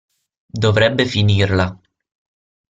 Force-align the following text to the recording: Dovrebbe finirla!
Dovrebbe 0.63 1.05
finirla! 1.05 1.67